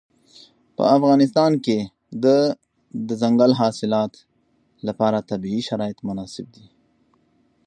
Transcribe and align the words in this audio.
په 0.75 0.83
افغانستان 0.97 1.51
کې 1.65 1.77
د 2.23 2.25
دځنګل 3.07 3.51
حاصلات 3.61 4.13
لپاره 4.87 5.25
طبیعي 5.29 5.61
شرایط 5.69 5.99
مناسب 6.07 6.45
دي. 6.55 6.65